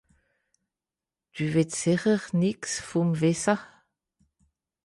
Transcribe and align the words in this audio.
Dü 1.33 1.45
wìtt 1.53 1.77
sìcher 1.79 2.21
nìx 2.39 2.61
vùm 2.87 3.09
wìsse? 3.19 3.55